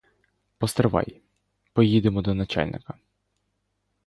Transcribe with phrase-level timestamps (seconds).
[0.57, 1.21] Постривай,
[1.73, 2.93] поїдемо до начальника!